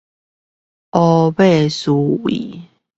[0.89, 1.91] 黑馬思
[2.27, 2.63] 維